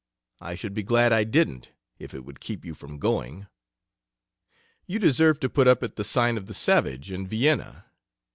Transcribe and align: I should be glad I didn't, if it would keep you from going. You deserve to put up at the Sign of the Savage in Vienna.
I 0.39 0.55
should 0.55 0.73
be 0.73 0.81
glad 0.81 1.13
I 1.13 1.23
didn't, 1.23 1.69
if 1.99 2.15
it 2.15 2.25
would 2.25 2.39
keep 2.39 2.65
you 2.65 2.73
from 2.73 2.97
going. 2.97 3.45
You 4.87 4.97
deserve 4.97 5.39
to 5.41 5.47
put 5.47 5.67
up 5.67 5.83
at 5.83 5.95
the 5.95 6.03
Sign 6.03 6.37
of 6.37 6.47
the 6.47 6.55
Savage 6.55 7.11
in 7.11 7.27
Vienna. 7.27 7.85